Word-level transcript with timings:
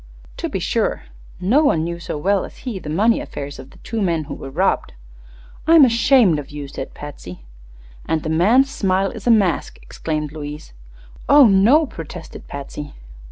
"To 0.37 0.49
be 0.49 0.57
sure. 0.57 1.03
No 1.39 1.63
one 1.63 1.83
knew 1.83 1.99
so 1.99 2.17
well 2.17 2.43
as 2.43 2.57
he 2.65 2.79
the 2.79 2.89
money 2.89 3.19
affairs 3.19 3.59
of 3.59 3.69
the 3.69 3.77
two 3.83 4.01
men 4.01 4.23
who 4.23 4.33
were 4.33 4.49
robbed." 4.49 4.93
"I'm 5.67 5.85
ashamed 5.85 6.39
of 6.39 6.49
you," 6.49 6.67
said 6.67 6.95
Patsy. 6.95 7.45
"And 8.07 8.23
the 8.23 8.29
man's 8.29 8.71
smile 8.71 9.11
is 9.11 9.27
a 9.27 9.29
mask!" 9.29 9.77
exclaimed 9.83 10.31
Louise. 10.31 10.73
"Oh, 11.29 11.45
no!" 11.45 11.85
protested 11.85 12.47
Patsy. 12.47 12.95